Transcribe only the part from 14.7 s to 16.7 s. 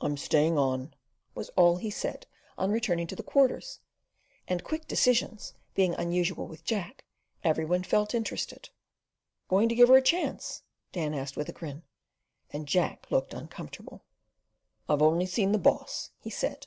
"I've only seen the boss," he said.